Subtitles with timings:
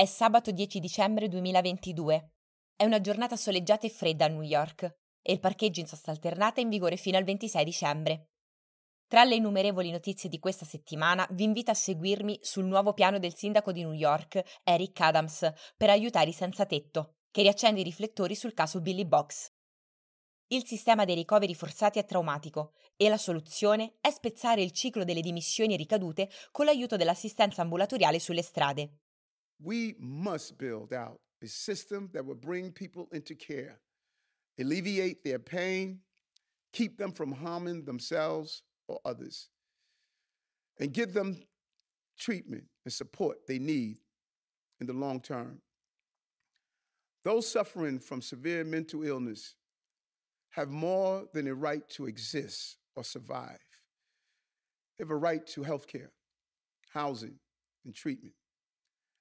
[0.00, 2.30] È sabato 10 dicembre 2022.
[2.76, 4.82] È una giornata soleggiata e fredda a New York
[5.20, 8.28] e il parcheggio in sosta alternata è in vigore fino al 26 dicembre.
[9.08, 13.34] Tra le innumerevoli notizie di questa settimana vi invito a seguirmi sul nuovo piano del
[13.34, 18.36] sindaco di New York, Eric Adams, per aiutare i senza tetto, che riaccende i riflettori
[18.36, 19.50] sul caso Billy Box.
[20.46, 25.22] Il sistema dei ricoveri forzati è traumatico e la soluzione è spezzare il ciclo delle
[25.22, 28.92] dimissioni ricadute con l'aiuto dell'assistenza ambulatoriale sulle strade.
[29.62, 33.80] We must build out a system that will bring people into care,
[34.58, 36.00] alleviate their pain,
[36.72, 39.48] keep them from harming themselves or others,
[40.78, 41.42] and give them
[42.18, 43.98] treatment and support they need
[44.80, 45.60] in the long term.
[47.24, 49.54] Those suffering from severe mental illness
[50.50, 53.58] have more than a right to exist or survive.
[54.96, 56.10] They have a right to health care,
[56.92, 57.34] housing,
[57.84, 58.34] and treatment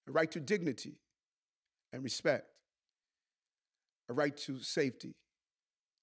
[0.07, 0.99] a right to dignity
[1.91, 2.47] and respect,
[4.09, 5.15] a right to safety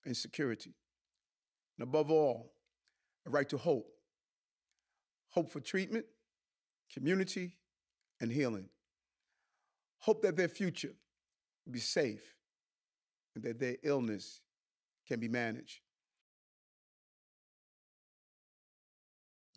[0.05, 0.75] and security,
[1.79, 2.53] and above all,
[3.27, 3.95] a right to hope
[5.35, 6.07] hope for treatment,
[6.93, 7.57] community,
[8.21, 8.69] and healing.
[9.99, 10.95] Hope that their future
[11.67, 12.37] will be safe
[13.35, 14.41] and that their illness
[15.09, 15.81] can be managed.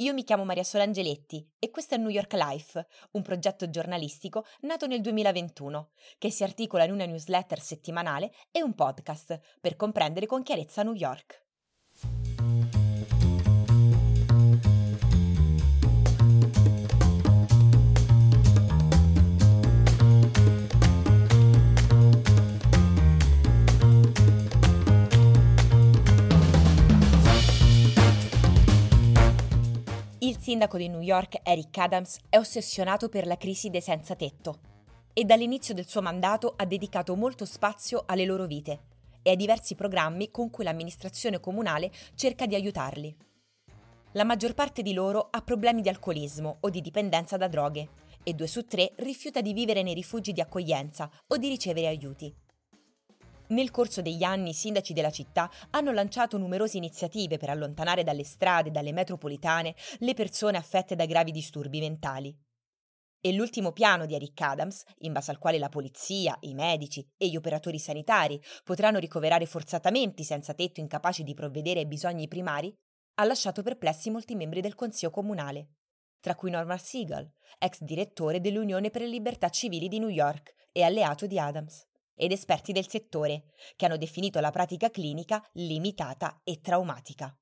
[0.02, 4.46] Io mi chiamo Maria Sola Angeletti e questo è New York Life, un progetto giornalistico
[4.62, 10.28] nato nel 2021, che si articola in una newsletter settimanale e un podcast per comprendere
[10.28, 11.47] con chiarezza New York.
[30.28, 34.60] Il sindaco di New York, Eric Adams, è ossessionato per la crisi dei senza tetto
[35.14, 38.80] e dall'inizio del suo mandato ha dedicato molto spazio alle loro vite
[39.22, 43.16] e ai diversi programmi con cui l'amministrazione comunale cerca di aiutarli.
[44.12, 47.88] La maggior parte di loro ha problemi di alcolismo o di dipendenza da droghe
[48.22, 52.36] e due su tre rifiuta di vivere nei rifugi di accoglienza o di ricevere aiuti.
[53.50, 58.26] Nel corso degli anni i sindaci della città hanno lanciato numerose iniziative per allontanare dalle
[58.26, 62.38] strade e dalle metropolitane le persone affette da gravi disturbi mentali.
[63.22, 67.30] E l'ultimo piano di Eric Adams, in base al quale la polizia, i medici e
[67.30, 72.74] gli operatori sanitari potranno ricoverare forzatamente i senza tetto incapaci di provvedere ai bisogni primari,
[73.16, 75.70] ha lasciato perplessi molti membri del Consiglio comunale,
[76.20, 80.84] tra cui Norman Siegel, ex direttore dell'Unione per le Libertà Civili di New York e
[80.84, 83.46] alleato di Adams ed esperti del settore,
[83.78, 87.34] che hanno definito la pratica clinica limitata e traumatica.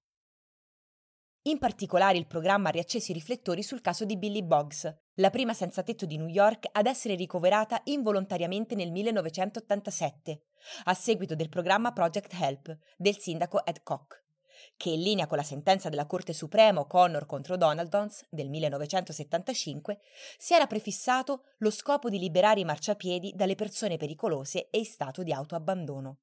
[1.47, 5.53] In particolare il programma ha riacceso i riflettori sul caso di Billy Boggs, la prima
[5.53, 10.41] senza tetto di New York ad essere ricoverata involontariamente nel 1987,
[10.85, 14.24] a seguito del programma Project Help del sindaco Ed Koch
[14.77, 19.99] che in linea con la sentenza della Corte Suprema O'Connor contro Donaldons del 1975
[20.37, 25.23] si era prefissato lo scopo di liberare i marciapiedi dalle persone pericolose e in stato
[25.23, 26.19] di autoabbandono.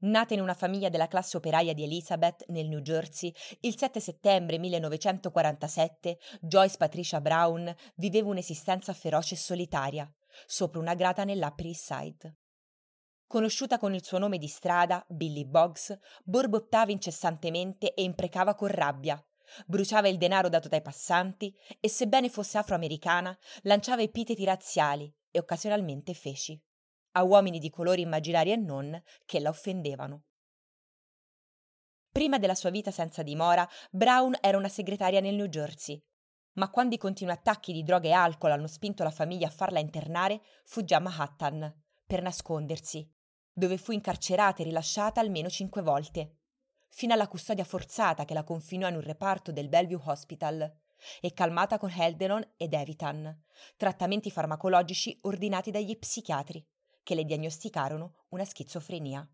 [0.00, 4.56] Nata in una famiglia della classe operaia di Elizabeth nel New Jersey, il 7 settembre
[4.58, 10.08] 1947 Joyce Patricia Brown viveva un'esistenza feroce e solitaria,
[10.46, 12.36] sopra una grata nell'Upper East Side.
[13.28, 15.94] Conosciuta con il suo nome di strada, Billy Boggs,
[16.24, 19.22] borbottava incessantemente e imprecava con rabbia.
[19.66, 26.14] Bruciava il denaro dato dai passanti e, sebbene fosse afroamericana, lanciava epiteti razziali e occasionalmente
[26.14, 26.58] feci
[27.12, 30.24] a uomini di colori immaginari e non che la offendevano.
[32.10, 36.02] Prima della sua vita senza dimora, Brown era una segretaria nel New Jersey,
[36.54, 39.80] ma quando i continui attacchi di droga e alcol hanno spinto la famiglia a farla
[39.80, 43.06] internare, fuggì a Manhattan per nascondersi
[43.58, 46.36] dove fu incarcerata e rilasciata almeno cinque volte,
[46.88, 50.72] fino alla custodia forzata che la confinò in un reparto del Bellevue Hospital
[51.20, 53.42] e calmata con Heldenon ed Evitan,
[53.76, 56.64] trattamenti farmacologici ordinati dagli psichiatri,
[57.02, 59.28] che le diagnosticarono una schizofrenia.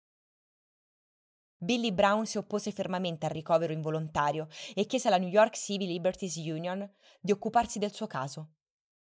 [1.58, 6.36] Billy Brown si oppose fermamente al ricovero involontario e chiese alla New York Civil Liberties
[6.36, 6.90] Union
[7.20, 8.54] di occuparsi del suo caso.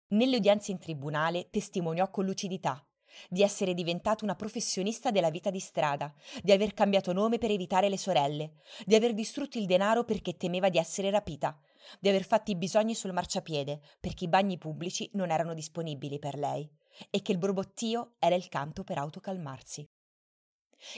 [0.10, 2.87] Nelle udienze in tribunale testimoniò con lucidità
[3.30, 7.90] di essere diventato una professionista della vita di strada, di aver cambiato nome per evitare
[7.90, 8.54] le sorelle,
[8.86, 11.60] di aver distrutto il denaro perché temeva di essere rapita,
[12.00, 16.38] di aver fatto i bisogni sul marciapiede perché i bagni pubblici non erano disponibili per
[16.38, 16.70] lei
[17.10, 19.88] e che il borbottio era il canto per autocalmarsi.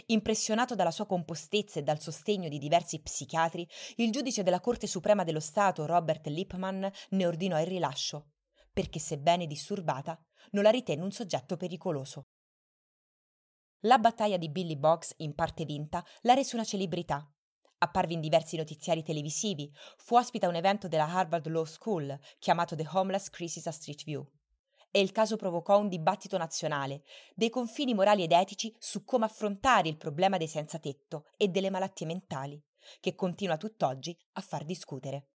[0.07, 5.23] Impressionato dalla sua compostezza e dal sostegno di diversi psichiatri, il giudice della Corte Suprema
[5.23, 8.31] dello Stato, Robert Lipman, ne ordinò il rilascio,
[8.73, 10.21] perché sebbene disturbata,
[10.51, 12.27] non la ritenne un soggetto pericoloso.
[13.83, 17.25] La battaglia di Billy Box, in parte vinta, la rese una celebrità.
[17.77, 22.75] Apparve in diversi notiziari televisivi, fu ospite a un evento della Harvard Law School chiamato
[22.75, 24.29] The Homeless Crisis a Street View.
[24.91, 27.03] E il caso provocò un dibattito nazionale
[27.35, 31.69] dei confini morali ed etici su come affrontare il problema dei senza tetto e delle
[31.69, 32.61] malattie mentali,
[32.99, 35.28] che continua tutt'oggi a far discutere.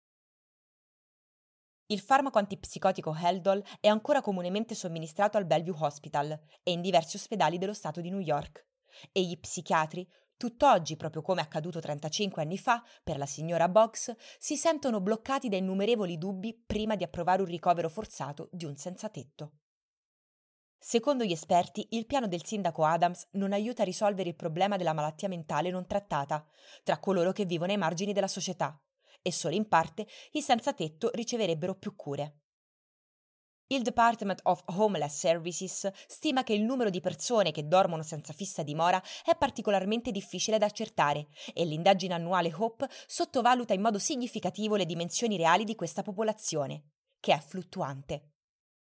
[1.86, 7.58] Il farmaco antipsicotico Heldol è ancora comunemente somministrato al Bellevue Hospital e in diversi ospedali
[7.58, 8.66] dello Stato di New York.
[9.10, 14.56] E gli psichiatri, tutt'oggi, proprio come accaduto 35 anni fa per la signora Box, si
[14.56, 19.54] sentono bloccati da innumerevoli dubbi prima di approvare un ricovero forzato di un senza tetto.
[20.78, 24.92] Secondo gli esperti, il piano del sindaco Adams non aiuta a risolvere il problema della
[24.92, 26.44] malattia mentale non trattata
[26.82, 28.80] tra coloro che vivono ai margini della società
[29.22, 32.36] e solo in parte i senza tetto riceverebbero più cure.
[33.72, 38.62] Il Department of Homeless Services stima che il numero di persone che dormono senza fissa
[38.62, 44.84] dimora è particolarmente difficile da accertare e l'indagine annuale HOPE sottovaluta in modo significativo le
[44.84, 48.32] dimensioni reali di questa popolazione, che è fluttuante.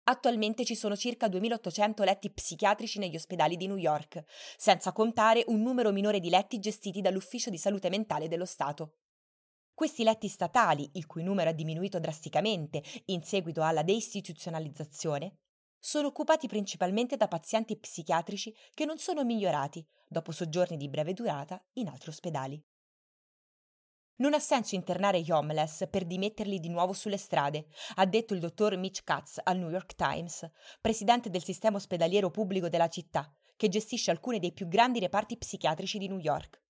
[0.05, 4.23] Attualmente ci sono circa 2.800 letti psichiatrici negli ospedali di New York,
[4.57, 8.93] senza contare un numero minore di letti gestiti dall'Ufficio di Salute Mentale dello Stato.
[9.79, 15.37] Questi letti statali, il cui numero è diminuito drasticamente in seguito alla deistituzionalizzazione,
[15.79, 21.65] sono occupati principalmente da pazienti psichiatrici che non sono migliorati dopo soggiorni di breve durata
[21.75, 22.61] in altri ospedali.
[24.17, 28.41] Non ha senso internare gli homeless per dimetterli di nuovo sulle strade, ha detto il
[28.41, 30.45] dottor Mitch Katz al New York Times,
[30.81, 35.99] presidente del sistema ospedaliero pubblico della città, che gestisce alcuni dei più grandi reparti psichiatrici
[35.99, 36.67] di New York.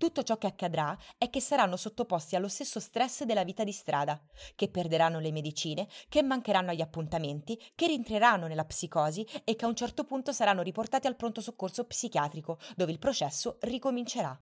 [0.00, 4.18] Tutto ciò che accadrà è che saranno sottoposti allo stesso stress della vita di strada,
[4.56, 9.68] che perderanno le medicine, che mancheranno agli appuntamenti, che rientreranno nella psicosi e che a
[9.68, 14.34] un certo punto saranno riportati al pronto soccorso psichiatrico, dove il processo ricomincerà.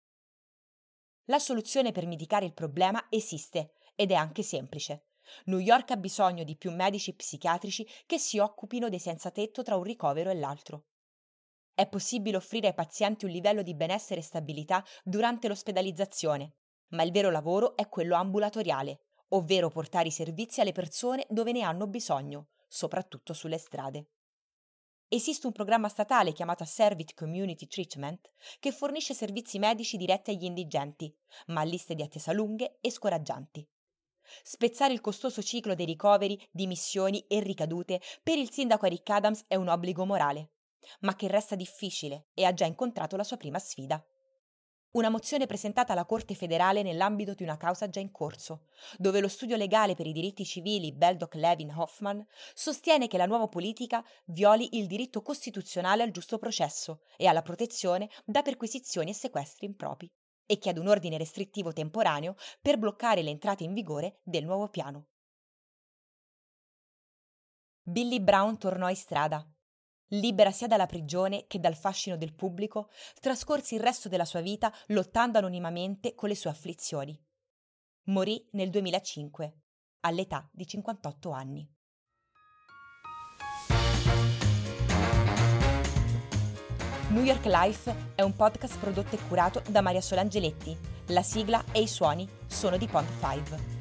[1.26, 5.08] La soluzione per mitigare il problema esiste ed è anche semplice.
[5.46, 9.76] New York ha bisogno di più medici psichiatrici che si occupino dei senza tetto tra
[9.76, 10.84] un ricovero e l'altro.
[11.78, 16.54] È possibile offrire ai pazienti un livello di benessere e stabilità durante l'ospedalizzazione,
[16.88, 21.62] ma il vero lavoro è quello ambulatoriale, ovvero portare i servizi alle persone dove ne
[21.62, 24.08] hanno bisogno, soprattutto sulle strade.
[25.08, 31.16] Esiste un programma statale chiamato Servit Community Treatment che fornisce servizi medici diretti agli indigenti,
[31.50, 33.64] ma liste di attesa lunghe e scoraggianti.
[34.42, 39.54] Spezzare il costoso ciclo dei ricoveri, dimissioni e ricadute per il sindaco Eric Adams è
[39.54, 40.54] un obbligo morale
[41.02, 44.04] ma che resta difficile e ha già incontrato la sua prima sfida.
[44.92, 48.64] Una mozione presentata alla Corte federale nell'ambito di una causa già in corso,
[48.98, 53.48] dove lo studio legale per i diritti civili Beldoc Levin Hoffman sostiene che la nuova
[53.48, 59.68] politica violi il diritto costituzionale al giusto processo e alla protezione da perquisizioni e sequestri
[59.68, 60.10] impropri
[60.48, 65.10] e chiede un ordine restrittivo temporaneo per bloccare l'entrata in vigore del nuovo piano.
[67.84, 69.46] Billy Brown tornò in strada
[70.12, 72.90] Libera sia dalla prigione che dal fascino del pubblico,
[73.20, 77.20] trascorse il resto della sua vita lottando anonimamente con le sue afflizioni.
[78.04, 79.54] Morì nel 2005,
[80.02, 81.70] all'età di 58 anni.
[87.10, 90.78] New York Life è un podcast prodotto e curato da Maria Solangeletti.
[91.08, 93.77] La sigla e i suoni sono di Pond 5.